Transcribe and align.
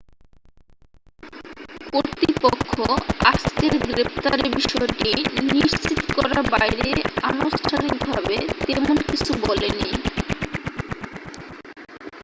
কর্তৃপক্ষ 1.87 2.71
আজকের 3.25 3.73
গ্রেপ্তারের 3.85 4.47
বিষয়টি 4.55 5.11
নিশ্চিত 5.53 5.99
করার 6.15 6.39
বাইরে 6.53 6.89
আনুষ্ঠানিকভাবে 7.29 8.35
তেমন 8.65 8.97
কিছু 9.09 9.31
বলেনি 9.45 9.89